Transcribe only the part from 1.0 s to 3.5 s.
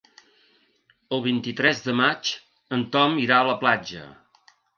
El vint-i-tres de maig en Tom irà a